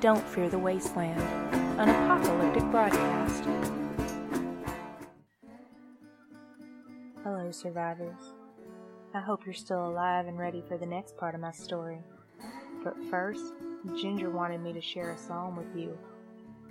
Don't 0.00 0.26
Fear 0.28 0.48
the 0.48 0.58
Wasteland, 0.58 1.20
an 1.78 1.90
apocalyptic 1.90 2.62
broadcast. 2.70 3.44
Hello, 7.22 7.50
survivors. 7.50 8.32
I 9.12 9.20
hope 9.20 9.44
you're 9.44 9.52
still 9.52 9.86
alive 9.86 10.26
and 10.26 10.38
ready 10.38 10.62
for 10.66 10.78
the 10.78 10.86
next 10.86 11.18
part 11.18 11.34
of 11.34 11.42
my 11.42 11.52
story. 11.52 11.98
But 12.82 12.96
first, 13.10 13.52
Ginger 13.94 14.30
wanted 14.30 14.62
me 14.62 14.72
to 14.72 14.80
share 14.80 15.10
a 15.10 15.18
psalm 15.18 15.54
with 15.54 15.76
you. 15.76 15.98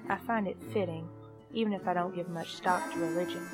I 0.09 0.17
find 0.17 0.47
it 0.47 0.57
fitting, 0.73 1.07
even 1.53 1.71
if 1.71 1.87
I 1.87 1.93
don't 1.93 2.15
give 2.15 2.29
much 2.29 2.55
stock 2.55 2.91
to 2.93 2.99
religion. 2.99 3.47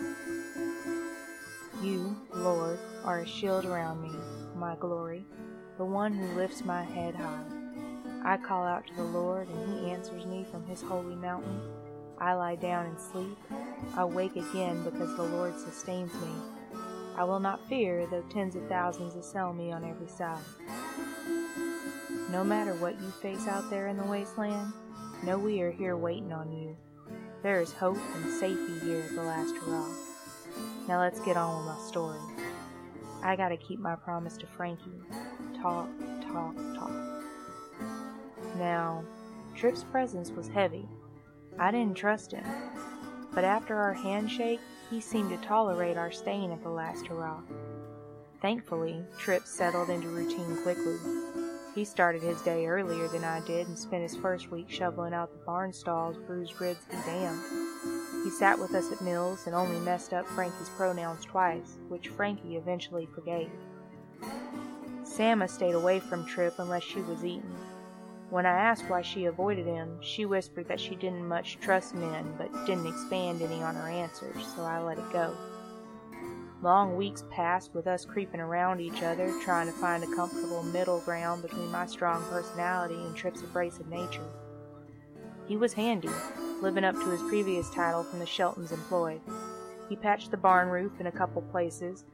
You, 1.81 2.15
Lord, 2.33 2.79
are 3.03 3.19
a 3.19 3.27
shield 3.27 3.65
around 3.65 4.01
me, 4.01 4.11
my 4.55 4.77
glory, 4.77 5.25
the 5.77 5.83
one 5.83 6.13
who 6.13 6.33
lifts 6.37 6.63
my 6.63 6.83
head 6.83 7.15
high. 7.15 7.64
I 8.25 8.37
call 8.37 8.63
out 8.63 8.87
to 8.87 8.95
the 8.95 9.03
Lord, 9.03 9.47
and 9.47 9.79
he 9.79 9.91
answers 9.91 10.25
me 10.25 10.47
from 10.49 10.65
his 10.65 10.81
holy 10.81 11.15
mountain. 11.15 11.61
I 12.17 12.33
lie 12.33 12.55
down 12.55 12.87
and 12.87 12.99
sleep. 12.99 13.37
I 13.95 14.03
wake 14.03 14.35
again 14.35 14.83
because 14.83 15.15
the 15.15 15.23
Lord 15.23 15.53
sustains 15.59 16.11
me. 16.15 16.79
I 17.15 17.23
will 17.23 17.39
not 17.39 17.69
fear, 17.69 18.07
though 18.09 18.23
tens 18.23 18.55
of 18.55 18.67
thousands 18.67 19.15
assail 19.15 19.53
me 19.53 19.71
on 19.71 19.85
every 19.85 20.07
side. 20.07 20.41
No 22.31 22.43
matter 22.43 22.73
what 22.73 22.99
you 22.99 23.11
face 23.21 23.47
out 23.47 23.69
there 23.69 23.89
in 23.89 23.97
the 23.97 24.03
wasteland, 24.03 24.73
know 25.23 25.37
we 25.37 25.61
are 25.61 25.71
here 25.71 25.95
waiting 25.95 26.33
on 26.33 26.51
you. 26.51 26.75
There 27.43 27.61
is 27.61 27.73
hope 27.73 27.99
and 28.15 28.33
safety 28.33 28.79
here 28.79 29.03
at 29.03 29.13
the 29.13 29.21
last 29.21 29.55
hurrah. 29.57 29.93
Now 30.87 30.99
let's 30.99 31.19
get 31.19 31.37
on 31.37 31.57
with 31.57 31.75
my 31.75 31.87
story. 31.87 32.19
I 33.21 33.35
gotta 33.35 33.57
keep 33.57 33.79
my 33.79 33.95
promise 33.95 34.35
to 34.37 34.47
Frankie. 34.47 35.03
Talk, 35.61 35.89
talk, 36.23 36.55
talk. 36.75 37.04
Now, 38.55 39.03
Trip's 39.55 39.83
presence 39.83 40.31
was 40.31 40.47
heavy. 40.47 40.87
I 41.59 41.71
didn't 41.71 41.97
trust 41.97 42.31
him. 42.31 42.45
But 43.33 43.43
after 43.43 43.75
our 43.75 43.93
handshake, 43.93 44.61
he 44.89 45.01
seemed 45.01 45.29
to 45.29 45.47
tolerate 45.47 45.97
our 45.97 46.11
staying 46.11 46.51
at 46.51 46.63
the 46.63 46.69
last 46.69 47.07
hurrah. 47.07 47.41
Thankfully, 48.41 49.03
Trip 49.17 49.43
settled 49.45 49.89
into 49.89 50.07
routine 50.07 50.57
quickly. 50.63 50.97
He 51.73 51.83
started 51.83 52.21
his 52.21 52.41
day 52.41 52.67
earlier 52.67 53.09
than 53.09 53.25
I 53.25 53.41
did 53.41 53.67
and 53.67 53.77
spent 53.77 54.03
his 54.03 54.15
first 54.15 54.51
week 54.51 54.69
shoveling 54.69 55.13
out 55.13 55.31
the 55.31 55.45
barn 55.45 55.73
stalls, 55.73 56.17
bruised 56.17 56.61
ribs, 56.61 56.85
and 56.91 57.03
damn. 57.03 58.23
He 58.23 58.29
sat 58.29 58.57
with 58.57 58.73
us 58.73 58.91
at 58.91 59.01
meals 59.01 59.45
and 59.45 59.55
only 59.55 59.79
messed 59.81 60.13
up 60.13 60.25
Frankie's 60.27 60.69
pronouns 60.69 61.25
twice, 61.25 61.77
which 61.89 62.07
Frankie 62.07 62.55
eventually 62.55 63.07
forgave. 63.13 63.51
Sama 65.03 65.47
stayed 65.47 65.75
away 65.75 65.99
from 65.99 66.25
Trip 66.25 66.53
unless 66.57 66.83
she 66.83 67.01
was 67.01 67.25
eating. 67.25 67.55
When 68.29 68.45
I 68.45 68.51
asked 68.51 68.89
why 68.89 69.01
she 69.01 69.25
avoided 69.25 69.67
him, 69.67 69.97
she 70.01 70.25
whispered 70.25 70.67
that 70.67 70.79
she 70.79 70.95
didn't 70.95 71.27
much 71.27 71.59
trust 71.59 71.93
men, 71.93 72.33
but 72.37 72.51
didn't 72.65 72.87
expand 72.87 73.41
any 73.41 73.61
on 73.61 73.75
her 73.75 73.87
answers, 73.87 74.45
so 74.55 74.63
I 74.63 74.81
let 74.81 74.97
it 74.97 75.13
go. 75.13 75.35
Long 76.61 76.95
weeks 76.95 77.23
passed 77.29 77.75
with 77.75 77.85
us 77.85 78.03
creeping 78.03 78.39
around 78.39 78.81
each 78.81 79.03
other, 79.03 79.31
trying 79.43 79.67
to 79.67 79.73
find 79.73 80.03
a 80.03 80.15
comfortable 80.15 80.63
middle 80.63 80.99
ground 81.01 81.43
between 81.43 81.71
my 81.71 81.85
strong 81.85 82.23
personality 82.23 82.95
and 82.95 83.15
Trip's 83.15 83.41
abrasive 83.41 83.87
nature. 83.87 84.25
He 85.47 85.57
was 85.57 85.73
handy, 85.73 86.09
living 86.61 86.83
up 86.83 86.95
to 86.95 87.11
his 87.11 87.21
previous 87.23 87.69
title 87.69 88.03
from 88.03 88.17
the 88.17 88.25
Sheltons 88.25 88.71
employed. 88.71 89.21
He 89.87 89.95
patched 89.95 90.31
the 90.31 90.37
barn 90.37 90.69
roof 90.69 90.93
in 90.99 91.05
a 91.05 91.11
couple 91.11 91.43
places, 91.43 92.05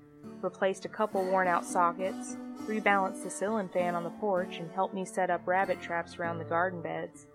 replaced 0.41 0.83
a 0.83 0.89
couple 0.89 1.23
worn 1.23 1.47
out 1.47 1.63
sockets, 1.63 2.35
rebalanced 2.71 3.23
the 3.23 3.29
ceiling 3.29 3.69
fan 3.69 3.95
on 3.95 4.03
the 4.03 4.09
porch, 4.09 4.57
and 4.57 4.71
helped 4.71 4.93
me 4.93 5.03
set 5.03 5.29
up 5.29 5.45
rabbit 5.45 5.81
traps 5.81 6.17
around 6.17 6.37
the 6.37 6.45
garden 6.45 6.81
beds. 6.81 7.27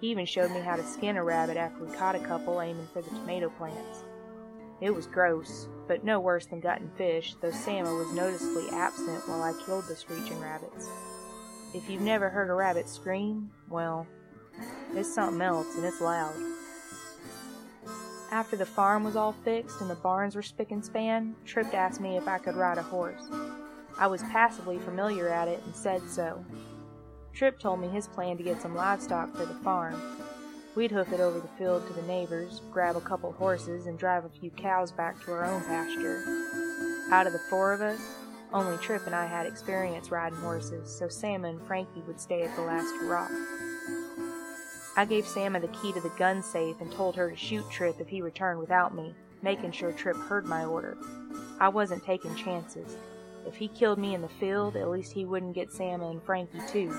He 0.00 0.08
even 0.08 0.26
showed 0.26 0.52
me 0.52 0.60
how 0.60 0.76
to 0.76 0.84
skin 0.84 1.16
a 1.16 1.24
rabbit 1.24 1.56
after 1.56 1.84
we 1.84 1.94
caught 1.96 2.14
a 2.14 2.20
couple 2.20 2.60
aiming 2.60 2.88
for 2.92 3.02
the 3.02 3.10
tomato 3.10 3.48
plants. 3.50 4.04
It 4.80 4.94
was 4.94 5.08
gross, 5.08 5.68
but 5.88 6.04
no 6.04 6.20
worse 6.20 6.46
than 6.46 6.60
gutting 6.60 6.90
fish, 6.96 7.34
though 7.40 7.50
Sama 7.50 7.92
was 7.92 8.12
noticeably 8.12 8.68
absent 8.70 9.28
while 9.28 9.42
I 9.42 9.52
killed 9.66 9.88
the 9.88 9.96
screeching 9.96 10.40
rabbits. 10.40 10.88
If 11.74 11.90
you've 11.90 12.00
never 12.00 12.28
heard 12.28 12.48
a 12.48 12.54
rabbit 12.54 12.88
scream, 12.88 13.50
well, 13.68 14.06
it's 14.94 15.12
something 15.12 15.42
else 15.42 15.74
and 15.74 15.84
it's 15.84 16.00
loud. 16.00 16.34
After 18.30 18.56
the 18.56 18.66
farm 18.66 19.02
was 19.04 19.16
all 19.16 19.32
fixed 19.32 19.80
and 19.80 19.90
the 19.90 19.96
barns 19.96 20.36
were 20.36 20.42
spick 20.42 20.70
and 20.70 20.84
span, 20.84 21.34
Trip 21.44 21.74
asked 21.74 22.00
me 22.00 22.16
if 22.16 22.28
I 22.28 22.38
could 22.38 22.54
ride 22.54 22.78
a 22.78 22.82
horse. 22.82 23.28
I 23.98 24.06
was 24.06 24.22
passively 24.24 24.78
familiar 24.78 25.28
at 25.28 25.48
it 25.48 25.62
and 25.64 25.74
said 25.74 26.02
so. 26.08 26.44
Trip 27.32 27.58
told 27.58 27.80
me 27.80 27.88
his 27.88 28.08
plan 28.08 28.36
to 28.36 28.42
get 28.42 28.62
some 28.62 28.74
livestock 28.74 29.34
for 29.36 29.44
the 29.44 29.54
farm. 29.54 30.00
We'd 30.74 30.92
hoof 30.92 31.12
it 31.12 31.20
over 31.20 31.40
the 31.40 31.48
field 31.58 31.86
to 31.86 31.92
the 31.92 32.06
neighbors, 32.06 32.60
grab 32.72 32.96
a 32.96 33.00
couple 33.00 33.32
horses, 33.32 33.86
and 33.86 33.98
drive 33.98 34.24
a 34.24 34.28
few 34.28 34.50
cows 34.50 34.92
back 34.92 35.20
to 35.24 35.32
our 35.32 35.44
own 35.44 35.62
pasture. 35.64 36.22
Out 37.10 37.26
of 37.26 37.32
the 37.32 37.40
four 37.50 37.72
of 37.72 37.80
us, 37.80 38.00
only 38.52 38.76
Trip 38.78 39.04
and 39.06 39.14
I 39.14 39.26
had 39.26 39.46
experience 39.46 40.10
riding 40.10 40.38
horses, 40.38 40.96
so 40.96 41.08
Sama 41.08 41.48
and 41.48 41.60
Frankie 41.66 42.02
would 42.06 42.20
stay 42.20 42.42
at 42.42 42.54
the 42.54 42.62
last 42.62 42.94
hurrah. 43.00 43.28
I 44.96 45.04
gave 45.04 45.26
Sama 45.26 45.60
the 45.60 45.68
key 45.68 45.92
to 45.92 46.00
the 46.00 46.12
gun 46.18 46.42
safe 46.42 46.80
and 46.80 46.90
told 46.92 47.16
her 47.16 47.30
to 47.30 47.36
shoot 47.36 47.68
Trip 47.70 48.00
if 48.00 48.08
he 48.08 48.22
returned 48.22 48.58
without 48.60 48.94
me, 48.94 49.14
making 49.42 49.72
sure 49.72 49.92
Trip 49.92 50.16
heard 50.16 50.46
my 50.46 50.64
order. 50.64 50.96
I 51.60 51.68
wasn't 51.68 52.04
taking 52.04 52.34
chances. 52.36 52.96
If 53.46 53.56
he 53.56 53.68
killed 53.68 53.98
me 53.98 54.14
in 54.14 54.22
the 54.22 54.28
field, 54.28 54.76
at 54.76 54.90
least 54.90 55.12
he 55.12 55.24
wouldn't 55.24 55.54
get 55.54 55.72
Sama 55.72 56.10
and 56.10 56.22
Frankie 56.22 56.60
too. 56.68 56.94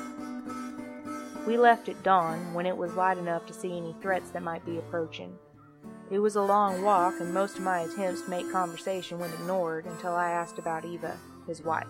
We 1.47 1.57
left 1.57 1.89
at 1.89 2.03
dawn, 2.03 2.53
when 2.53 2.65
it 2.65 2.77
was 2.77 2.95
light 2.95 3.17
enough 3.17 3.45
to 3.47 3.53
see 3.53 3.77
any 3.77 3.95
threats 4.01 4.31
that 4.31 4.43
might 4.43 4.65
be 4.65 4.77
approaching. 4.77 5.37
It 6.11 6.19
was 6.19 6.35
a 6.35 6.41
long 6.41 6.81
walk, 6.81 7.15
and 7.19 7.33
most 7.33 7.57
of 7.57 7.63
my 7.63 7.81
attempts 7.81 8.23
to 8.23 8.29
make 8.29 8.51
conversation 8.51 9.19
went 9.19 9.33
ignored 9.33 9.85
until 9.85 10.13
I 10.13 10.31
asked 10.31 10.57
about 10.57 10.85
Eva, 10.85 11.17
his 11.47 11.63
wife. 11.63 11.87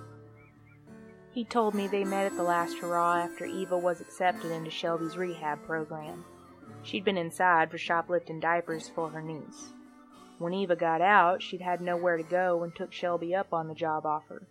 He 1.31 1.45
told 1.45 1.73
me 1.73 1.87
they 1.87 2.03
met 2.03 2.25
at 2.25 2.35
the 2.35 2.43
last 2.43 2.79
hurrah 2.79 3.19
after 3.19 3.45
Eva 3.45 3.77
was 3.77 4.01
accepted 4.01 4.51
into 4.51 4.71
Shelby's 4.71 5.15
rehab 5.15 5.63
program. 5.63 6.25
She'd 6.83 7.05
been 7.05 7.17
inside 7.17 7.71
for 7.71 7.77
shoplifting 7.77 8.39
diapers 8.39 8.89
for 8.89 9.09
her 9.09 9.21
niece. 9.21 9.73
When 10.39 10.53
Eva 10.53 10.75
got 10.75 11.01
out, 11.01 11.43
she'd 11.43 11.61
had 11.61 11.81
nowhere 11.81 12.17
to 12.17 12.23
go 12.23 12.63
and 12.63 12.73
took 12.73 12.93
Shelby 12.93 13.35
up 13.35 13.53
on 13.53 13.67
the 13.67 13.75
job 13.75 14.05
offer. 14.05 14.47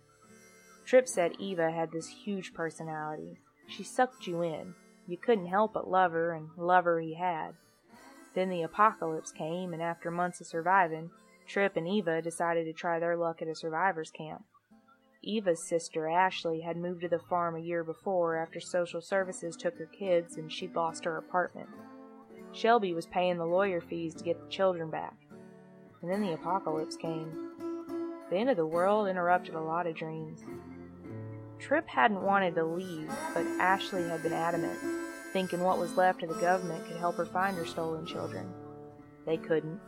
Trip 0.85 1.07
said 1.07 1.33
Eva 1.39 1.71
had 1.71 1.91
this 1.91 2.07
huge 2.07 2.53
personality. 2.53 3.39
She 3.67 3.83
sucked 3.83 4.27
you 4.27 4.41
in. 4.43 4.75
You 5.07 5.17
couldn't 5.17 5.47
help 5.47 5.73
but 5.73 5.89
love 5.89 6.11
her, 6.11 6.33
and 6.33 6.49
love 6.57 6.85
her 6.85 6.99
he 6.99 7.15
had. 7.15 7.55
Then 8.35 8.49
the 8.49 8.61
apocalypse 8.61 9.31
came, 9.31 9.73
and 9.73 9.81
after 9.81 10.11
months 10.11 10.39
of 10.39 10.47
surviving, 10.47 11.09
Trip 11.47 11.75
and 11.75 11.87
Eva 11.87 12.21
decided 12.21 12.65
to 12.65 12.73
try 12.73 12.99
their 12.99 13.17
luck 13.17 13.41
at 13.41 13.47
a 13.47 13.55
survivor's 13.55 14.11
camp. 14.11 14.43
Eva's 15.23 15.67
sister, 15.67 16.07
Ashley, 16.07 16.61
had 16.61 16.77
moved 16.77 17.01
to 17.01 17.09
the 17.09 17.19
farm 17.19 17.55
a 17.55 17.59
year 17.59 17.83
before 17.83 18.37
after 18.37 18.59
social 18.59 19.01
services 19.01 19.55
took 19.55 19.77
her 19.77 19.87
kids 19.87 20.37
and 20.37 20.51
she'd 20.51 20.75
lost 20.75 21.03
her 21.05 21.17
apartment. 21.17 21.69
Shelby 22.51 22.93
was 22.93 23.07
paying 23.07 23.37
the 23.37 23.45
lawyer 23.45 23.81
fees 23.81 24.13
to 24.15 24.23
get 24.23 24.39
the 24.39 24.49
children 24.49 24.89
back. 24.89 25.15
And 26.01 26.09
then 26.09 26.21
the 26.21 26.33
apocalypse 26.33 26.95
came. 26.95 27.49
The 28.29 28.37
end 28.37 28.49
of 28.49 28.57
the 28.57 28.65
world 28.65 29.07
interrupted 29.07 29.55
a 29.55 29.59
lot 29.59 29.87
of 29.87 29.95
dreams. 29.95 30.43
Trip 31.59 31.87
hadn't 31.87 32.21
wanted 32.21 32.55
to 32.55 32.63
leave, 32.63 33.11
but 33.33 33.45
Ashley 33.59 34.07
had 34.07 34.23
been 34.23 34.33
adamant, 34.33 34.79
thinking 35.33 35.61
what 35.61 35.77
was 35.77 35.97
left 35.97 36.23
of 36.23 36.29
the 36.29 36.35
government 36.35 36.85
could 36.87 36.97
help 36.97 37.17
her 37.17 37.25
find 37.25 37.57
her 37.57 37.65
stolen 37.65 38.05
children. 38.05 38.49
They 39.25 39.37
couldn't. 39.37 39.79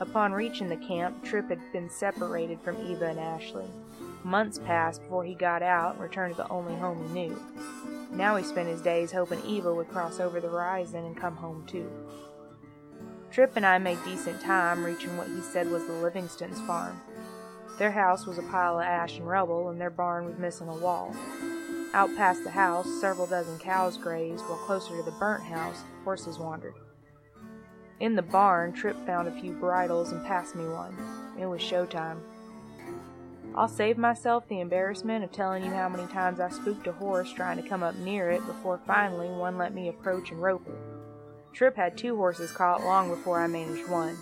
Upon 0.00 0.32
reaching 0.32 0.70
the 0.70 0.76
camp, 0.78 1.22
Trip 1.22 1.50
had 1.50 1.60
been 1.72 1.90
separated 1.90 2.60
from 2.62 2.80
Eva 2.90 3.08
and 3.08 3.20
Ashley. 3.20 3.68
Months 4.24 4.58
passed 4.58 5.02
before 5.02 5.24
he 5.24 5.34
got 5.34 5.62
out 5.62 5.94
and 5.94 6.02
returned 6.02 6.36
to 6.36 6.42
the 6.42 6.48
only 6.48 6.74
home 6.76 7.06
he 7.06 7.12
knew. 7.12 7.42
Now 8.10 8.36
he 8.36 8.42
spent 8.42 8.68
his 8.68 8.80
days 8.80 9.12
hoping 9.12 9.44
Eva 9.44 9.74
would 9.74 9.90
cross 9.90 10.18
over 10.18 10.40
the 10.40 10.48
horizon 10.48 11.04
and 11.04 11.16
come 11.16 11.36
home 11.36 11.64
too. 11.66 11.90
Trip 13.30 13.52
and 13.54 13.64
I 13.64 13.78
made 13.78 13.98
decent 14.04 14.40
time 14.40 14.84
reaching 14.84 15.16
what 15.16 15.28
he 15.28 15.40
said 15.40 15.70
was 15.70 15.86
the 15.86 15.92
Livingstons' 15.92 16.60
farm. 16.66 17.00
Their 17.78 17.92
house 17.92 18.26
was 18.26 18.38
a 18.38 18.42
pile 18.42 18.80
of 18.80 18.84
ash 18.84 19.18
and 19.18 19.26
rubble, 19.26 19.68
and 19.68 19.80
their 19.80 19.90
barn 19.90 20.26
was 20.26 20.36
missing 20.36 20.68
a 20.68 20.76
wall. 20.76 21.14
Out 21.94 22.14
past 22.16 22.42
the 22.42 22.50
house, 22.50 22.88
several 23.00 23.26
dozen 23.26 23.58
cows 23.58 23.96
grazed, 23.96 24.44
while 24.44 24.58
closer 24.58 24.96
to 24.96 25.02
the 25.02 25.16
burnt 25.18 25.44
house, 25.44 25.82
horses 26.04 26.38
wandered. 26.38 26.74
In 28.00 28.16
the 28.16 28.22
barn, 28.22 28.72
Trip 28.72 28.96
found 29.06 29.28
a 29.28 29.40
few 29.40 29.52
bridles 29.52 30.10
and 30.10 30.26
passed 30.26 30.56
me 30.56 30.64
one. 30.66 30.96
It 31.38 31.46
was 31.46 31.60
showtime. 31.60 32.18
I'll 33.54 33.68
save 33.68 33.98
myself 33.98 34.48
the 34.48 34.60
embarrassment 34.60 35.24
of 35.24 35.32
telling 35.32 35.64
you 35.64 35.70
how 35.70 35.88
many 35.88 36.06
times 36.12 36.40
I 36.40 36.48
spooked 36.48 36.86
a 36.86 36.92
horse 36.92 37.32
trying 37.32 37.62
to 37.62 37.68
come 37.68 37.82
up 37.82 37.96
near 37.96 38.30
it 38.30 38.44
before 38.46 38.80
finally 38.86 39.28
one 39.28 39.58
let 39.58 39.74
me 39.74 39.88
approach 39.88 40.30
and 40.30 40.42
rope 40.42 40.66
it. 40.68 40.89
Trip 41.52 41.76
had 41.76 41.96
two 41.96 42.16
horses 42.16 42.52
caught 42.52 42.82
long 42.82 43.08
before 43.08 43.40
I 43.40 43.46
managed 43.46 43.88
one. 43.88 44.16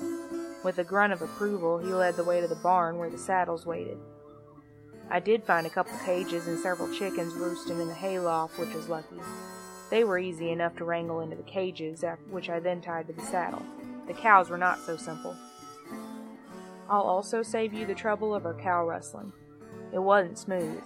With 0.64 0.78
a 0.78 0.84
grunt 0.84 1.12
of 1.12 1.22
approval, 1.22 1.78
he 1.78 1.86
led 1.86 2.16
the 2.16 2.25
way 2.25 2.40
to 2.40 2.48
the 2.48 2.56
barn 2.56 2.98
where 2.98 3.10
the 3.10 3.19
saddles 3.19 3.64
waited. 3.64 3.98
I 5.10 5.20
did 5.20 5.44
find 5.44 5.66
a 5.66 5.70
couple 5.70 5.96
cages 6.04 6.46
and 6.48 6.58
several 6.58 6.92
chickens 6.92 7.34
roosting 7.34 7.80
in 7.80 7.88
the 7.88 7.94
hayloft, 7.94 8.58
which 8.58 8.75
was 8.75 8.88
lucky. 8.88 9.16
They 9.90 10.04
were 10.04 10.19
easy 10.19 10.50
enough 10.50 10.76
to 10.76 10.84
wrangle 10.84 11.20
into 11.20 11.36
the 11.36 11.42
cages, 11.42 12.04
which 12.30 12.50
I 12.50 12.60
then 12.60 12.80
tied 12.80 13.06
to 13.06 13.12
the 13.12 13.22
saddle. 13.22 13.62
The 14.06 14.14
cows 14.14 14.50
were 14.50 14.58
not 14.58 14.81
so 14.81 14.96
simple. 14.96 15.34
I'll 16.90 17.02
also 17.02 17.42
save 17.42 17.72
you 17.72 17.86
the 17.86 17.94
trouble 17.94 18.34
of 18.34 18.44
our 18.44 18.54
cow 18.54 18.86
rustling. 18.86 19.32
It 19.92 19.98
wasn't 19.98 20.38
smooth. 20.38 20.82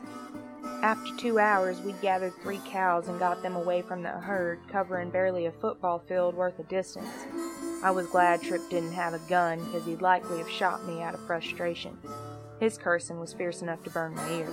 After 0.83 1.17
two 1.17 1.39
hours, 1.39 1.81
we'd 1.81 2.01
gathered 2.01 2.35
three 2.43 2.61
cows 2.67 3.07
and 3.07 3.17
got 3.21 3.41
them 3.41 3.55
away 3.55 3.83
from 3.83 4.03
the 4.03 4.11
herd, 4.11 4.59
covering 4.69 5.11
barely 5.11 5.47
a 5.47 5.53
football 5.53 6.01
field 6.01 6.35
worth 6.35 6.59
of 6.59 6.69
distance. 6.69 7.09
I 7.85 7.93
was 7.93 8.09
glad 8.09 8.43
Trip 8.43 8.69
didn't 8.69 8.93
have 8.93 9.15
a 9.15 9.21
gun, 9.29 9.65
because 9.65 9.87
he'd 9.87 10.03
likely 10.03 10.39
have 10.39 10.51
shot 10.51 10.85
me 10.85 11.01
out 11.01 11.15
of 11.15 11.25
frustration. 11.25 11.97
His 12.59 12.79
cursing 12.79 13.21
was 13.21 13.33
fierce 13.33 13.63
enough 13.63 13.85
to 13.85 13.91
burn 13.91 14.17
my 14.17 14.29
ears. 14.33 14.53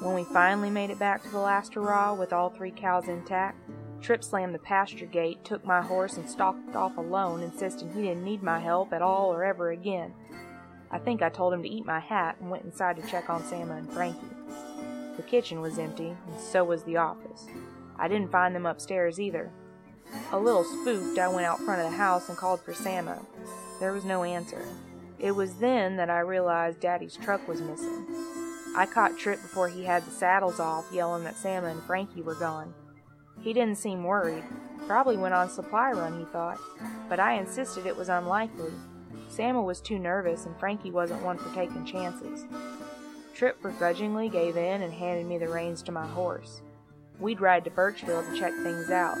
When 0.00 0.14
we 0.14 0.22
finally 0.24 0.70
made 0.70 0.90
it 0.90 0.98
back 1.00 1.24
to 1.24 1.30
the 1.30 1.40
last 1.40 1.74
hurrah 1.74 2.14
with 2.14 2.32
all 2.32 2.50
three 2.50 2.70
cows 2.70 3.08
intact, 3.08 3.58
Trip 4.02 4.22
slammed 4.22 4.54
the 4.54 4.60
pasture 4.60 5.06
gate, 5.06 5.44
took 5.44 5.64
my 5.64 5.82
horse, 5.82 6.16
and 6.16 6.30
stalked 6.30 6.76
off 6.76 6.96
alone, 6.98 7.42
insisting 7.42 7.92
he 7.92 8.02
didn't 8.02 8.22
need 8.22 8.44
my 8.44 8.60
help 8.60 8.92
at 8.92 9.02
all 9.02 9.32
or 9.32 9.42
ever 9.42 9.72
again. 9.72 10.14
I 10.92 10.98
think 10.98 11.20
I 11.20 11.30
told 11.30 11.52
him 11.52 11.64
to 11.64 11.68
eat 11.68 11.84
my 11.84 11.98
hat 11.98 12.36
and 12.40 12.48
went 12.48 12.64
inside 12.64 12.94
to 12.96 13.10
check 13.10 13.28
on 13.28 13.42
Sama 13.42 13.74
and 13.74 13.92
Frankie. 13.92 14.35
The 15.16 15.22
kitchen 15.22 15.60
was 15.60 15.78
empty, 15.78 16.08
and 16.08 16.40
so 16.40 16.64
was 16.64 16.82
the 16.84 16.96
office. 16.96 17.46
I 17.98 18.08
didn't 18.08 18.30
find 18.30 18.54
them 18.54 18.66
upstairs 18.66 19.18
either. 19.18 19.50
A 20.32 20.38
little 20.38 20.64
spooked, 20.64 21.18
I 21.18 21.28
went 21.28 21.46
out 21.46 21.60
front 21.60 21.80
of 21.80 21.90
the 21.90 21.96
house 21.96 22.28
and 22.28 22.36
called 22.36 22.60
for 22.60 22.74
Sama. 22.74 23.20
There 23.80 23.92
was 23.92 24.04
no 24.04 24.24
answer. 24.24 24.62
It 25.18 25.32
was 25.32 25.54
then 25.54 25.96
that 25.96 26.10
I 26.10 26.20
realized 26.20 26.80
Daddy's 26.80 27.16
truck 27.16 27.46
was 27.48 27.60
missing. 27.60 28.06
I 28.76 28.84
caught 28.84 29.18
Trip 29.18 29.40
before 29.40 29.68
he 29.68 29.84
had 29.84 30.04
the 30.04 30.10
saddles 30.10 30.60
off, 30.60 30.92
yelling 30.92 31.24
that 31.24 31.36
Sama 31.36 31.68
and 31.68 31.82
Frankie 31.82 32.22
were 32.22 32.34
gone. 32.34 32.74
He 33.40 33.52
didn't 33.52 33.78
seem 33.78 34.04
worried. 34.04 34.44
Probably 34.86 35.16
went 35.16 35.34
on 35.34 35.48
supply 35.48 35.92
run, 35.92 36.18
he 36.18 36.26
thought, 36.26 36.58
but 37.08 37.18
I 37.18 37.34
insisted 37.34 37.86
it 37.86 37.96
was 37.96 38.10
unlikely. 38.10 38.72
Sama 39.28 39.62
was 39.62 39.80
too 39.80 39.98
nervous, 39.98 40.46
and 40.46 40.58
Frankie 40.58 40.90
wasn't 40.90 41.22
one 41.22 41.38
for 41.38 41.52
taking 41.54 41.84
chances. 41.84 42.44
Trip 43.36 43.62
begrudgingly 43.62 44.30
gave 44.30 44.56
in 44.56 44.80
and 44.80 44.90
handed 44.90 45.26
me 45.26 45.36
the 45.36 45.46
reins 45.46 45.82
to 45.82 45.92
my 45.92 46.06
horse. 46.06 46.62
We'd 47.20 47.42
ride 47.42 47.64
to 47.64 47.70
Birchfield 47.70 48.24
to 48.24 48.38
check 48.38 48.54
things 48.62 48.88
out. 48.90 49.18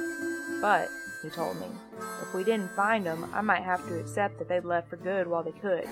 But, 0.62 0.88
he 1.22 1.28
told 1.28 1.60
me, 1.60 1.66
if 2.22 2.32
we 2.32 2.42
didn't 2.42 2.74
find 2.74 3.04
them, 3.04 3.28
I 3.34 3.42
might 3.42 3.62
have 3.62 3.86
to 3.88 4.00
accept 4.00 4.38
that 4.38 4.48
they'd 4.48 4.64
left 4.64 4.88
for 4.88 4.96
good 4.96 5.26
while 5.26 5.42
they 5.42 5.52
could. 5.52 5.84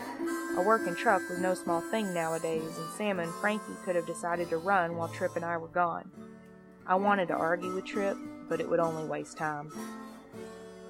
A 0.57 0.63
working 0.63 0.97
truck 0.97 1.21
was 1.29 1.39
no 1.39 1.53
small 1.53 1.83
thing 1.91 2.15
nowadays, 2.15 2.63
and 2.79 2.91
Sam 2.97 3.21
and 3.21 3.31
Frankie 3.35 3.77
could 3.85 3.95
have 3.95 4.07
decided 4.07 4.49
to 4.49 4.57
run 4.57 4.97
while 4.97 5.09
Trip 5.09 5.37
and 5.37 5.45
I 5.45 5.59
were 5.59 5.69
gone. 5.69 6.11
I 6.87 6.95
wanted 6.95 7.29
to 7.29 7.35
argue 7.35 7.75
with 7.75 7.85
Trip, 7.85 8.17
but 8.49 8.59
it 8.59 8.71
would 8.71 8.81
only 8.81 9.05
waste 9.05 9.37
time. 9.37 9.71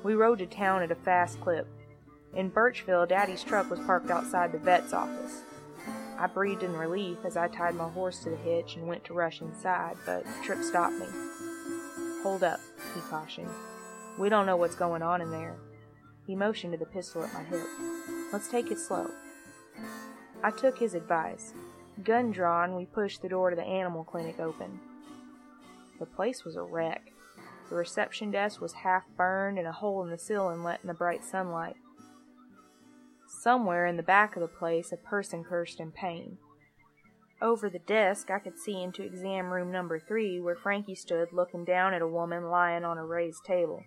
We 0.05 0.15
rode 0.15 0.39
to 0.39 0.47
town 0.47 0.83
at 0.83 0.93
a 0.93 0.97
fast 0.97 1.41
clip, 1.41 1.67
in 2.37 2.51
Birchville, 2.51 3.09
Daddy's 3.09 3.45
truck 3.45 3.71
was 3.71 3.79
parked 3.81 4.11
outside 4.11 4.51
the 4.51 4.59
vet's 4.59 4.93
office. 4.93 5.43
I 6.19 6.27
breathed 6.27 6.63
in 6.63 6.77
relief 6.77 7.19
as 7.25 7.37
I 7.37 7.49
tied 7.49 7.75
my 7.75 7.89
horse 7.89 8.21
to 8.21 8.31
the 8.31 8.37
hitch 8.37 8.77
and 8.77 8.87
went 8.87 9.05
to 9.05 9.15
rush 9.15 9.41
inside, 9.41 9.97
but 10.07 10.25
Trip 10.43 10.63
stopped 10.63 10.95
me. 10.95 11.07
Hold 12.23 12.45
up, 12.45 12.61
he 12.95 13.01
cautioned. 13.03 13.51
We 14.19 14.29
don't 14.29 14.47
know 14.47 14.57
what's 14.57 14.77
going 14.77 15.03
on 15.03 15.21
in 15.21 15.31
there. 15.31 15.57
He 16.27 16.37
motioned 16.37 16.73
to 16.73 16.79
the 16.79 16.87
pistol 16.87 17.25
at 17.25 17.35
my 17.35 17.43
hip. 17.43 17.67
Let's 18.33 18.49
take 18.49 18.71
it 18.71 18.79
slow. 18.79 19.11
I 20.43 20.51
took 20.51 20.79
his 20.79 20.95
advice. 20.95 21.53
Gun 22.03 22.31
drawn, 22.31 22.77
we 22.77 22.87
pushed 22.87 23.23
the 23.23 23.29
door 23.29 23.51
to 23.51 23.57
the 23.57 23.63
animal 23.63 24.05
clinic 24.05 24.39
open. 24.39 24.81
The 25.99 26.07
place 26.07 26.45
was 26.45 26.57
a 26.57 26.63
wreck. 26.63 27.13
The 27.69 27.77
reception 27.77 28.31
desk 28.31 28.61
was 28.61 28.73
half 28.73 29.05
burned 29.17 29.59
and 29.59 29.67
a 29.67 29.73
hole 29.73 30.03
in 30.03 30.11
the 30.11 30.19
ceiling 30.19 30.63
let 30.63 30.81
in 30.83 30.89
the 30.89 30.95
bright 30.95 31.25
sunlight. 31.25 31.77
Somewhere 33.43 33.87
in 33.87 33.97
the 33.97 34.03
back 34.03 34.37
of 34.37 34.43
the 34.43 34.49
place, 34.49 34.93
a 34.93 34.97
person 34.97 35.45
cursed 35.45 35.81
in 35.81 35.93
pain. 35.93 36.39
Over 37.43 37.69
the 37.69 37.79
desk, 37.79 38.31
I 38.31 38.39
could 38.39 38.59
see 38.59 38.83
into 38.83 39.03
exam 39.03 39.53
room 39.53 39.71
number 39.71 39.99
three, 39.99 40.41
where 40.41 40.57
Frankie 40.57 40.95
stood 40.95 41.33
looking 41.33 41.65
down 41.65 41.93
at 41.93 42.01
a 42.01 42.09
woman 42.09 42.45
lying 42.45 42.85
on 42.85 42.97
a 42.97 43.05
raised 43.05 43.45
table. 43.45 43.83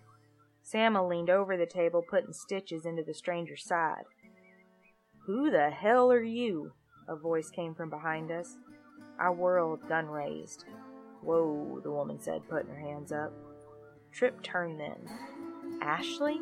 Sama 0.62 1.06
leaned 1.06 1.30
over 1.30 1.56
the 1.56 1.66
table, 1.66 2.04
putting 2.08 2.32
stitches 2.32 2.84
into 2.84 3.02
the 3.02 3.14
stranger's 3.14 3.64
side. 3.64 4.04
Who 5.26 5.50
the 5.50 5.70
hell 5.70 6.12
are 6.12 6.22
you? 6.22 6.72
A 7.08 7.16
voice 7.16 7.50
came 7.50 7.74
from 7.74 7.90
behind 7.90 8.30
us. 8.30 8.56
I 9.18 9.30
whirled, 9.30 9.88
gun 9.88 10.06
raised. 10.06 10.66
Whoa, 11.22 11.80
the 11.82 11.90
woman 11.90 12.20
said, 12.20 12.48
putting 12.48 12.68
her 12.68 12.78
hands 12.78 13.10
up. 13.10 13.32
Trip 14.12 14.40
turned 14.42 14.78
then. 14.78 15.08
Ashley? 15.82 16.40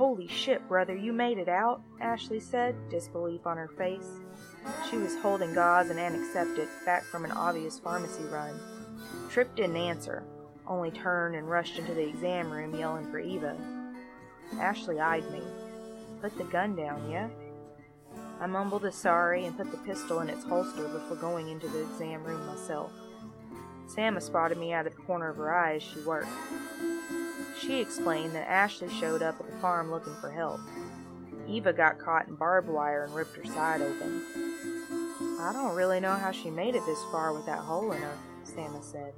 Holy 0.00 0.28
shit, 0.28 0.66
brother, 0.66 0.96
you 0.96 1.12
made 1.12 1.36
it 1.36 1.50
out, 1.50 1.82
Ashley 2.00 2.40
said, 2.40 2.74
disbelief 2.88 3.46
on 3.46 3.58
her 3.58 3.68
face. 3.68 4.08
She 4.88 4.96
was 4.96 5.14
holding 5.18 5.52
gauze 5.52 5.90
and 5.90 6.00
antiseptic 6.00 6.70
back 6.86 7.02
from 7.02 7.26
an 7.26 7.32
obvious 7.32 7.78
pharmacy 7.78 8.24
run. 8.32 8.58
Trip 9.28 9.54
didn't 9.54 9.76
answer, 9.76 10.24
only 10.66 10.90
turned 10.90 11.36
and 11.36 11.50
rushed 11.50 11.78
into 11.78 11.92
the 11.92 12.08
exam 12.08 12.50
room 12.50 12.74
yelling 12.74 13.10
for 13.10 13.18
Eva. 13.18 13.54
Ashley 14.58 14.98
eyed 15.00 15.30
me. 15.30 15.42
Put 16.22 16.34
the 16.38 16.44
gun 16.44 16.74
down, 16.74 17.10
yeah? 17.10 17.28
I 18.40 18.46
mumbled 18.46 18.86
a 18.86 18.92
sorry 18.92 19.44
and 19.44 19.54
put 19.54 19.70
the 19.70 19.76
pistol 19.76 20.20
in 20.20 20.30
its 20.30 20.44
holster 20.44 20.88
before 20.88 21.18
going 21.18 21.50
into 21.50 21.68
the 21.68 21.82
exam 21.82 22.24
room 22.24 22.46
myself. 22.46 22.90
Sama 23.86 24.22
spotted 24.22 24.56
me 24.56 24.72
out 24.72 24.86
of 24.86 24.96
the 24.96 25.02
corner 25.02 25.28
of 25.28 25.36
her 25.36 25.54
eye 25.54 25.74
as 25.74 25.82
she 25.82 26.00
worked. 26.06 26.30
She 27.60 27.80
explained 27.80 28.34
that 28.34 28.48
Ashley 28.48 28.88
showed 28.88 29.22
up 29.22 29.38
at 29.38 29.50
the 29.50 29.56
farm 29.58 29.90
looking 29.90 30.14
for 30.14 30.30
help. 30.30 30.60
Eva 31.46 31.72
got 31.72 31.98
caught 31.98 32.28
in 32.28 32.34
barbed 32.34 32.68
wire 32.68 33.04
and 33.04 33.14
ripped 33.14 33.36
her 33.36 33.44
side 33.44 33.82
open. 33.82 34.22
I 35.40 35.52
don't 35.52 35.74
really 35.74 36.00
know 36.00 36.14
how 36.14 36.30
she 36.30 36.50
made 36.50 36.74
it 36.74 36.84
this 36.86 37.02
far 37.10 37.32
with 37.32 37.46
that 37.46 37.58
hole 37.58 37.92
in 37.92 38.00
her, 38.00 38.16
Sama 38.44 38.82
said. 38.82 39.12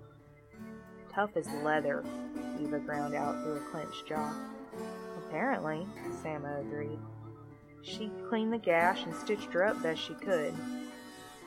Tough 1.13 1.37
as 1.37 1.47
leather, 1.63 2.05
Eva 2.61 2.79
ground 2.79 3.15
out 3.15 3.43
through 3.43 3.57
a 3.57 3.71
clenched 3.71 4.07
jaw. 4.07 4.35
Apparently, 5.19 5.87
Sama 6.23 6.61
agreed. 6.61 6.99
She 7.83 8.11
cleaned 8.29 8.53
the 8.53 8.59
gash 8.59 9.05
and 9.05 9.15
stitched 9.15 9.53
her 9.53 9.67
up 9.67 9.83
best 9.83 10.01
she 10.01 10.15
could. 10.15 10.55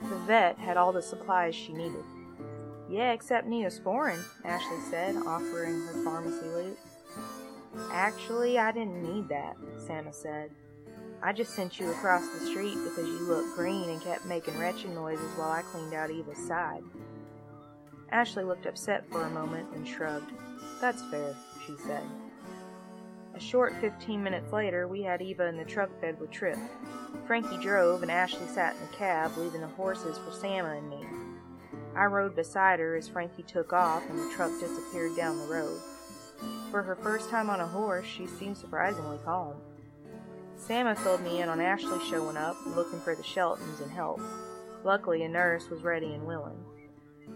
The 0.02 0.16
vet 0.26 0.58
had 0.58 0.76
all 0.76 0.92
the 0.92 1.02
supplies 1.02 1.54
she 1.54 1.72
needed. 1.72 2.04
Yeah, 2.88 3.12
except 3.12 3.48
Neosporin, 3.48 4.22
Ashley 4.44 4.80
said, 4.90 5.16
offering 5.16 5.80
her 5.86 6.04
pharmacy 6.04 6.46
loot. 6.46 6.78
Actually, 7.92 8.58
I 8.58 8.72
didn't 8.72 9.02
need 9.02 9.28
that, 9.28 9.56
Sama 9.78 10.12
said. 10.12 10.50
I 11.22 11.32
just 11.32 11.54
sent 11.54 11.80
you 11.80 11.90
across 11.90 12.26
the 12.28 12.46
street 12.46 12.76
because 12.84 13.06
you 13.06 13.18
looked 13.20 13.56
green 13.56 13.88
and 13.88 14.02
kept 14.02 14.26
making 14.26 14.58
retching 14.58 14.94
noises 14.94 15.30
while 15.36 15.50
I 15.50 15.62
cleaned 15.62 15.94
out 15.94 16.10
Eva's 16.10 16.46
side. 16.46 16.82
Ashley 18.10 18.44
looked 18.44 18.66
upset 18.66 19.08
for 19.10 19.22
a 19.22 19.30
moment 19.30 19.68
and 19.74 19.86
shrugged. 19.86 20.32
That's 20.80 21.02
fair, 21.10 21.34
she 21.66 21.74
said. 21.86 22.04
A 23.34 23.40
short 23.40 23.74
fifteen 23.80 24.22
minutes 24.22 24.52
later, 24.52 24.88
we 24.88 25.02
had 25.02 25.20
Eva 25.20 25.46
in 25.46 25.56
the 25.56 25.64
truck 25.64 26.00
bed 26.00 26.20
with 26.20 26.30
Trip. 26.30 26.58
Frankie 27.26 27.58
drove, 27.58 28.02
and 28.02 28.10
Ashley 28.10 28.46
sat 28.46 28.74
in 28.74 28.80
the 28.82 28.96
cab, 28.96 29.36
leaving 29.36 29.62
the 29.62 29.66
horses 29.66 30.18
for 30.18 30.30
Sama 30.32 30.76
and 30.76 30.88
me. 30.88 31.04
I 31.96 32.04
rode 32.04 32.36
beside 32.36 32.78
her 32.78 32.94
as 32.94 33.08
Frankie 33.08 33.42
took 33.42 33.72
off 33.72 34.08
and 34.08 34.18
the 34.18 34.34
truck 34.34 34.52
disappeared 34.60 35.16
down 35.16 35.38
the 35.38 35.46
road. 35.46 35.80
For 36.70 36.82
her 36.82 36.96
first 36.96 37.30
time 37.30 37.48
on 37.50 37.60
a 37.60 37.66
horse, 37.66 38.06
she 38.06 38.26
seemed 38.26 38.56
surprisingly 38.56 39.18
calm. 39.24 39.54
Sama 40.56 40.96
filled 40.96 41.22
me 41.22 41.40
in 41.40 41.48
on 41.48 41.60
Ashley 41.60 41.98
showing 42.08 42.36
up, 42.36 42.56
looking 42.66 43.00
for 43.00 43.14
the 43.14 43.22
Sheltons 43.22 43.80
and 43.80 43.90
help. 43.90 44.20
Luckily, 44.84 45.22
a 45.22 45.28
nurse 45.28 45.68
was 45.68 45.82
ready 45.82 46.14
and 46.14 46.26
willing. 46.26 46.64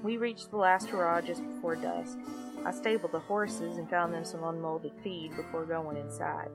We 0.03 0.17
reached 0.17 0.51
the 0.51 0.57
last 0.57 0.89
hurrah 0.89 1.21
just 1.21 1.47
before 1.47 1.77
dusk. 1.77 2.19
I 2.65 2.73
stabled 2.73 3.13
the 3.13 3.21
horses 3.21 3.77
and 3.77 3.89
found 3.89 4.13
them 4.13 4.25
some 4.25 4.45
unmolded 4.45 4.93
feed 5.03 5.37
before 5.37 5.65
going 5.65 5.97
inside. 5.97 6.51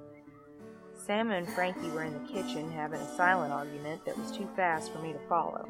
Sama 1.05 1.35
and 1.35 1.49
Frankie 1.49 1.89
were 1.89 2.03
in 2.03 2.13
the 2.13 2.31
kitchen 2.31 2.71
having 2.71 2.99
a 2.99 3.15
silent 3.15 3.51
argument 3.51 4.05
that 4.05 4.17
was 4.17 4.31
too 4.31 4.47
fast 4.55 4.91
for 4.91 4.99
me 4.99 5.13
to 5.13 5.19
follow. 5.27 5.67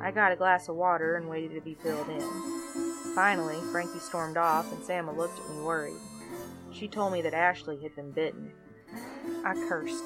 I 0.00 0.10
got 0.10 0.32
a 0.32 0.36
glass 0.36 0.68
of 0.68 0.76
water 0.76 1.16
and 1.16 1.28
waited 1.28 1.54
to 1.54 1.60
be 1.60 1.74
filled 1.74 2.08
in. 2.08 2.93
Finally, 3.14 3.60
Frankie 3.70 4.00
stormed 4.00 4.36
off 4.36 4.72
and 4.72 4.84
Sama 4.84 5.12
looked 5.12 5.38
at 5.38 5.50
me 5.50 5.62
worried. 5.62 6.00
She 6.72 6.88
told 6.88 7.12
me 7.12 7.22
that 7.22 7.34
Ashley 7.34 7.80
had 7.80 7.94
been 7.94 8.10
bitten. 8.10 8.50
I 9.44 9.54
cursed. 9.68 10.04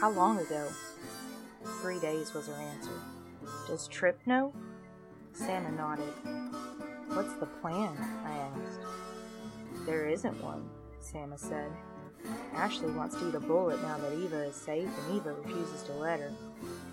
How 0.00 0.10
long 0.10 0.38
ago? 0.38 0.68
Three 1.80 2.00
days 2.00 2.34
was 2.34 2.48
her 2.48 2.54
answer. 2.54 3.00
Does 3.68 3.86
Trip 3.86 4.18
know? 4.26 4.52
Sama 5.32 5.70
nodded. 5.70 6.12
What's 7.08 7.34
the 7.34 7.46
plan? 7.46 7.96
I 8.24 8.32
asked. 8.32 8.80
There 9.86 10.08
isn't 10.08 10.42
one, 10.42 10.68
Sama 11.00 11.38
said. 11.38 11.70
Ashley 12.52 12.90
wants 12.90 13.14
to 13.16 13.28
eat 13.28 13.34
a 13.34 13.40
bullet 13.40 13.80
now 13.82 13.98
that 13.98 14.12
Eva 14.12 14.44
is 14.44 14.56
safe, 14.56 14.88
and 14.88 15.16
Eva 15.16 15.34
refuses 15.34 15.84
to 15.84 15.92
let 15.92 16.18
her. 16.18 16.32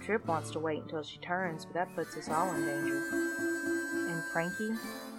Trip 0.03 0.25
wants 0.27 0.51
to 0.51 0.59
wait 0.59 0.83
until 0.83 1.01
she 1.01 1.17
turns, 1.17 1.65
but 1.65 1.73
that 1.73 1.95
puts 1.95 2.15
us 2.15 2.29
all 2.29 2.53
in 2.53 2.65
danger. 2.65 3.01
And 4.09 4.23
Frankie? 4.31 4.75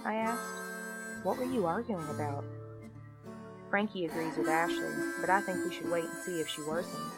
I 0.06 0.14
asked. 0.14 1.24
What 1.24 1.36
were 1.36 1.52
you 1.52 1.66
arguing 1.66 2.08
about? 2.10 2.44
Frankie 3.68 4.04
agrees 4.04 4.36
with 4.36 4.46
Ashley, 4.48 4.88
but 5.20 5.28
I 5.28 5.40
think 5.40 5.64
we 5.64 5.74
should 5.74 5.90
wait 5.90 6.04
and 6.04 6.22
see 6.24 6.40
if 6.40 6.48
she 6.48 6.60
worsens. 6.62 7.10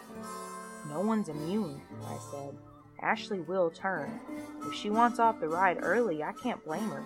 No 0.89 1.01
one's 1.01 1.29
immune, 1.29 1.83
I 2.07 2.17
said. 2.31 2.57
Ashley 3.03 3.41
will 3.41 3.69
turn. 3.69 4.19
If 4.65 4.75
she 4.75 4.89
wants 4.89 5.19
off 5.19 5.39
the 5.39 5.49
ride 5.49 5.81
early, 5.83 6.23
I 6.23 6.33
can't 6.33 6.65
blame 6.65 6.89
her. 6.89 7.05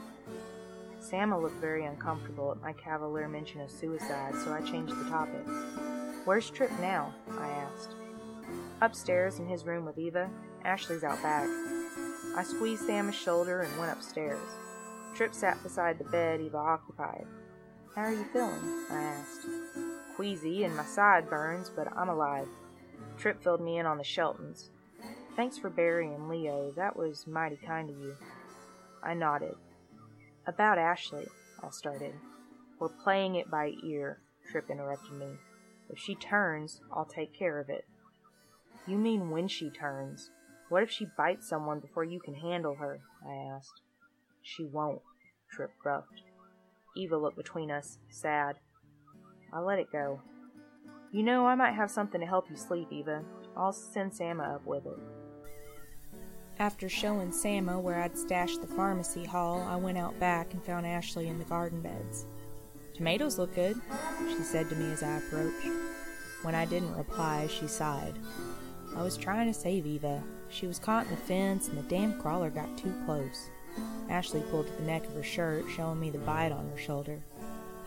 Sama 1.01 1.37
looked 1.37 1.61
very 1.61 1.85
uncomfortable 1.85 2.53
at 2.53 2.63
my 2.63 2.73
cavalier 2.75 3.27
mention 3.27 3.61
of 3.61 3.69
suicide, 3.69 4.35
so 4.37 4.53
I 4.53 4.61
changed 4.61 4.97
the 4.97 5.11
topic. 5.11 5.45
Where's 6.25 6.49
Trip 6.49 6.71
now? 6.81 7.13
I 7.41 7.49
asked. 7.49 7.97
Upstairs 8.81 9.41
in 9.41 9.49
his 9.49 9.65
room 9.65 9.85
with 9.85 9.99
Eva. 9.99 10.31
Ashley's 10.65 11.03
out 11.03 11.21
back. 11.25 11.49
I 12.37 12.45
squeezed 12.45 12.87
Sama's 12.87 13.17
shoulder 13.17 13.63
and 13.63 13.79
went 13.81 13.91
upstairs. 13.91 14.39
Trip 15.15 15.35
sat 15.35 15.63
beside 15.63 15.99
the 15.99 16.05
bed 16.05 16.41
Eva 16.41 16.57
occupied. 16.57 17.27
How 17.95 18.03
are 18.03 18.13
you 18.13 18.25
feeling? 18.33 18.87
I 18.91 19.03
asked. 19.03 19.47
Queasy 20.17 20.65
and 20.65 20.75
my 20.77 20.85
side 20.85 21.29
burns, 21.29 21.71
but 21.75 21.89
I'm 21.95 22.09
alive. 22.09 22.49
Trip 23.19 23.43
filled 23.43 23.61
me 23.61 23.79
in 23.79 23.87
on 23.87 23.99
the 23.99 24.05
Sheltons. 24.05 24.71
Thanks 25.37 25.59
for 25.59 25.69
burying 25.69 26.29
Leo. 26.29 26.73
That 26.77 26.97
was 26.97 27.27
mighty 27.27 27.57
kind 27.57 27.91
of 27.91 27.97
you. 27.97 28.17
I 29.03 29.15
nodded. 29.15 29.55
About 30.47 30.79
Ashley, 30.79 31.27
I 31.63 31.71
started. 31.71 32.15
We're 32.79 32.89
playing 32.89 33.35
it 33.37 33.51
by 33.51 33.73
ear, 33.85 34.21
Trip 34.51 34.71
interrupted 34.71 35.13
me. 35.13 35.37
If 35.91 35.99
she 35.99 36.15
turns, 36.15 36.81
I'll 36.93 37.05
take 37.05 37.39
care 37.39 37.61
of 37.61 37.69
it. 37.69 37.85
You 38.87 38.97
mean 38.97 39.31
when 39.31 39.47
she 39.47 39.71
turns? 39.71 40.31
What 40.69 40.83
if 40.83 40.91
she 40.91 41.07
bites 41.17 41.49
someone 41.49 41.81
before 41.81 42.05
you 42.05 42.19
can 42.19 42.35
handle 42.35 42.77
her? 42.77 43.01
I 43.27 43.35
asked. 43.35 43.83
She 44.43 44.65
won't, 44.65 45.01
Trip 45.51 45.71
gruffed. 45.85 46.23
Eva 46.97 47.17
looked 47.17 47.37
between 47.37 47.71
us, 47.71 47.99
sad. 48.11 48.57
I 49.53 49.61
let 49.61 49.79
it 49.79 49.93
go. 49.93 50.21
You 51.13 51.23
know, 51.23 51.47
I 51.47 51.55
might 51.55 51.75
have 51.75 51.91
something 51.91 52.21
to 52.21 52.27
help 52.27 52.49
you 52.51 52.57
sleep, 52.57 52.89
Eva. 52.91 53.23
I'll 53.57 53.73
send 53.73 54.15
Sama 54.15 54.55
up 54.55 54.67
with 54.67 54.87
it. 54.87 54.99
After 56.59 56.89
showing 56.89 57.33
Sama 57.33 57.79
where 57.79 58.01
I'd 58.01 58.17
stashed 58.17 58.61
the 58.61 58.67
pharmacy 58.67 59.25
haul, 59.25 59.61
I 59.63 59.77
went 59.77 59.99
out 59.99 60.19
back 60.19 60.53
and 60.53 60.63
found 60.63 60.87
Ashley 60.87 61.29
in 61.29 61.39
the 61.39 61.45
garden 61.45 61.81
beds. 61.81 62.27
Tomatoes 62.95 63.39
look 63.39 63.55
good, 63.55 63.81
she 64.29 64.43
said 64.43 64.69
to 64.69 64.77
me 64.77 64.93
as 64.93 65.03
I 65.03 65.17
approached. 65.19 65.67
When 66.43 66.55
I 66.55 66.65
didn't 66.65 66.97
reply, 66.97 67.47
she 67.47 67.67
sighed. 67.67 68.19
I 68.97 69.03
was 69.03 69.17
trying 69.17 69.47
to 69.47 69.59
save 69.59 69.87
Eva. 69.87 70.23
She 70.51 70.67
was 70.67 70.79
caught 70.79 71.07
in 71.07 71.11
the 71.11 71.17
fence, 71.17 71.69
and 71.69 71.79
the 71.79 71.83
damn 71.83 72.21
crawler 72.21 72.51
got 72.51 72.77
too 72.77 72.95
close. 73.07 73.51
Ashley 74.09 74.43
pulled 74.51 74.67
at 74.67 74.77
the 74.79 74.85
neck 74.85 75.07
of 75.07 75.15
her 75.15 75.23
shirt, 75.23 75.65
showing 75.75 76.01
me 76.01 76.11
the 76.11 76.19
bite 76.19 76.53
on 76.53 76.69
her 76.71 76.79
shoulder. 76.79 77.23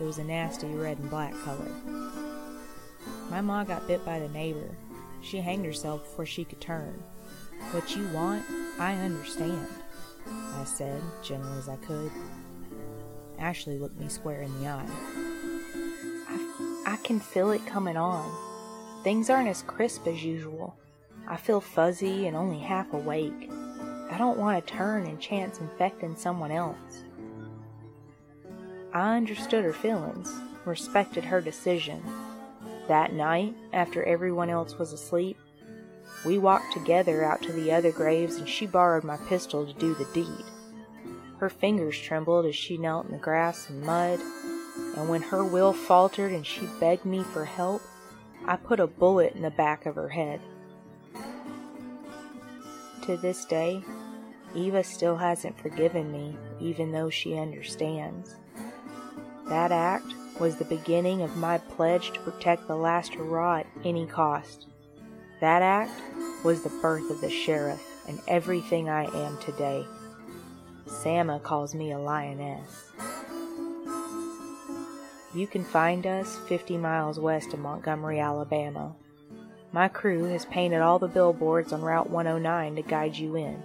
It 0.00 0.04
was 0.04 0.18
a 0.18 0.24
nasty 0.24 0.66
red 0.66 0.98
and 0.98 1.08
black 1.08 1.32
color. 1.44 1.70
My 3.30 3.40
ma 3.40 3.64
got 3.64 3.86
bit 3.86 4.04
by 4.04 4.18
the 4.18 4.28
neighbor. 4.28 4.76
She 5.22 5.38
hanged 5.38 5.64
herself 5.64 6.02
before 6.04 6.26
she 6.26 6.44
could 6.44 6.60
turn. 6.60 7.02
What 7.72 7.96
you 7.96 8.06
want, 8.08 8.44
I 8.78 8.94
understand, 8.94 9.66
I 10.26 10.64
said, 10.64 11.02
gentle 11.22 11.58
as 11.58 11.68
I 11.68 11.76
could. 11.76 12.10
Ashley 13.38 13.78
looked 13.78 13.98
me 13.98 14.08
square 14.08 14.42
in 14.42 14.60
the 14.60 14.68
eye. 14.68 14.86
I, 16.28 16.84
I 16.86 16.96
can 17.02 17.20
feel 17.20 17.50
it 17.50 17.66
coming 17.66 17.96
on. 17.96 18.30
Things 19.02 19.30
aren't 19.30 19.48
as 19.48 19.62
crisp 19.62 20.06
as 20.06 20.24
usual. 20.24 20.76
I 21.28 21.36
feel 21.36 21.60
fuzzy 21.60 22.26
and 22.26 22.36
only 22.36 22.58
half 22.58 22.92
awake. 22.92 23.50
I 24.10 24.18
don't 24.18 24.38
want 24.38 24.64
to 24.64 24.72
turn 24.72 25.06
and 25.06 25.20
chance 25.20 25.58
infecting 25.58 26.16
someone 26.16 26.50
else. 26.50 27.04
I 28.92 29.16
understood 29.16 29.64
her 29.64 29.72
feelings, 29.72 30.32
respected 30.64 31.24
her 31.24 31.40
decision. 31.40 32.02
That 32.88 33.12
night, 33.12 33.54
after 33.72 34.04
everyone 34.04 34.48
else 34.48 34.78
was 34.78 34.92
asleep, 34.92 35.36
we 36.24 36.38
walked 36.38 36.72
together 36.72 37.24
out 37.24 37.42
to 37.42 37.52
the 37.52 37.72
other 37.72 37.92
graves 37.92 38.36
and 38.36 38.48
she 38.48 38.66
borrowed 38.66 39.04
my 39.04 39.16
pistol 39.28 39.66
to 39.66 39.72
do 39.74 39.94
the 39.94 40.06
deed. 40.14 40.44
Her 41.38 41.50
fingers 41.50 42.00
trembled 42.00 42.46
as 42.46 42.56
she 42.56 42.78
knelt 42.78 43.06
in 43.06 43.12
the 43.12 43.18
grass 43.18 43.68
and 43.68 43.82
mud, 43.82 44.20
and 44.96 45.08
when 45.08 45.22
her 45.22 45.44
will 45.44 45.72
faltered 45.72 46.32
and 46.32 46.46
she 46.46 46.66
begged 46.80 47.04
me 47.04 47.22
for 47.22 47.44
help, 47.44 47.82
I 48.46 48.56
put 48.56 48.80
a 48.80 48.86
bullet 48.86 49.34
in 49.34 49.42
the 49.42 49.50
back 49.50 49.84
of 49.84 49.96
her 49.96 50.08
head. 50.08 50.40
To 53.02 53.16
this 53.16 53.44
day, 53.44 53.82
Eva 54.56 54.82
still 54.82 55.16
hasn't 55.16 55.60
forgiven 55.60 56.10
me, 56.10 56.34
even 56.58 56.90
though 56.90 57.10
she 57.10 57.36
understands. 57.36 58.36
That 59.48 59.70
act 59.70 60.06
was 60.40 60.56
the 60.56 60.64
beginning 60.64 61.22
of 61.22 61.36
my 61.36 61.58
pledge 61.58 62.12
to 62.12 62.20
protect 62.20 62.66
the 62.66 62.76
last 62.76 63.14
hurrah 63.14 63.58
at 63.58 63.66
any 63.84 64.06
cost. 64.06 64.66
That 65.40 65.62
act 65.62 65.92
was 66.42 66.62
the 66.62 66.72
birth 66.80 67.10
of 67.10 67.20
the 67.20 67.30
sheriff 67.30 67.82
and 68.08 68.18
everything 68.26 68.88
I 68.88 69.04
am 69.04 69.38
today. 69.38 69.86
Sama 70.86 71.38
calls 71.38 71.74
me 71.74 71.92
a 71.92 71.98
lioness. 71.98 72.90
You 75.34 75.46
can 75.46 75.64
find 75.64 76.06
us 76.06 76.38
50 76.48 76.78
miles 76.78 77.20
west 77.20 77.52
of 77.52 77.58
Montgomery, 77.58 78.20
Alabama. 78.20 78.94
My 79.72 79.88
crew 79.88 80.24
has 80.24 80.46
painted 80.46 80.80
all 80.80 80.98
the 80.98 81.08
billboards 81.08 81.74
on 81.74 81.82
Route 81.82 82.08
109 82.08 82.76
to 82.76 82.82
guide 82.82 83.16
you 83.16 83.36
in. 83.36 83.62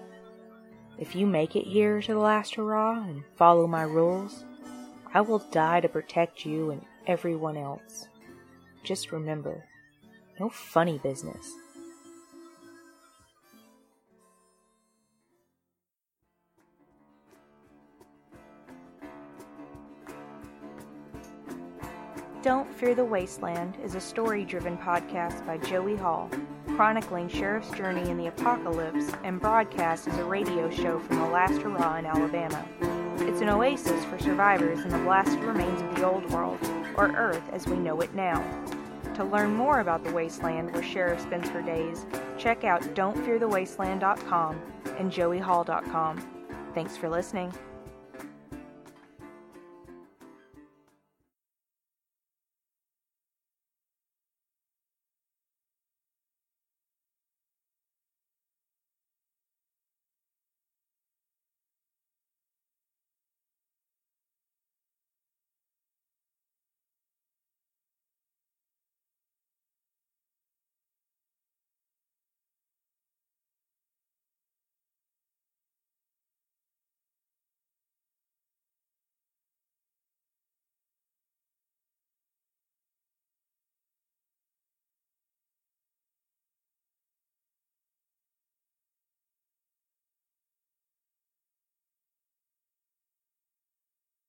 If 1.02 1.16
you 1.16 1.26
make 1.26 1.56
it 1.56 1.66
here 1.66 2.00
to 2.00 2.14
the 2.14 2.20
last 2.20 2.54
hurrah 2.54 3.02
and 3.02 3.24
follow 3.36 3.66
my 3.66 3.82
rules, 3.82 4.46
I 5.12 5.22
will 5.22 5.40
die 5.40 5.80
to 5.80 5.90
protect 5.90 6.46
you 6.46 6.70
and 6.70 6.86
everyone 7.08 7.58
else. 7.58 8.08
Just 8.84 9.12
remember, 9.12 9.66
no 10.40 10.48
funny 10.48 11.00
business. 11.00 11.52
Don't 22.44 22.72
Fear 22.76 22.94
the 22.94 23.04
Wasteland 23.04 23.76
is 23.84 23.96
a 23.96 24.00
story 24.00 24.46
driven 24.46 24.78
podcast 24.78 25.48
by 25.48 25.58
Joey 25.58 25.96
Hall, 25.96 26.30
chronicling 26.76 27.28
Sheriff's 27.28 27.72
journey 27.72 28.10
in 28.10 28.18
the 28.18 28.28
apocalypse 28.28 29.12
and 29.24 29.40
broadcast 29.40 30.08
as 30.08 30.18
a 30.18 30.24
radio 30.24 30.70
show 30.70 31.00
from 31.00 31.18
the 31.18 31.26
last 31.26 31.62
hurrah 31.62 31.98
in 31.98 32.06
Alabama. 32.06 32.66
It's 33.20 33.42
an 33.42 33.50
oasis 33.50 34.04
for 34.06 34.18
survivors 34.20 34.80
in 34.80 34.90
the 34.90 34.98
blasted 35.00 35.44
remains 35.44 35.82
of 35.82 35.96
the 35.96 36.10
old 36.10 36.30
world, 36.32 36.60
or 36.96 37.12
Earth 37.16 37.44
as 37.52 37.68
we 37.68 37.78
know 37.78 38.00
it 38.02 38.14
now. 38.16 38.42
To 39.16 39.24
learn 39.24 39.54
more 39.54 39.82
about 39.82 40.04
the 40.04 40.12
wasteland 40.12 40.74
where 40.74 40.84
Sheriff 40.84 41.22
spends 41.22 41.50
her 41.50 41.62
days, 41.62 42.06
check 42.38 42.64
out 42.64 42.82
don'tfearthewasteland.com 42.96 44.62
and 44.98 45.12
joeyhall.com. 45.12 46.48
Thanks 46.74 46.98
for 46.98 47.10
listening. 47.10 47.54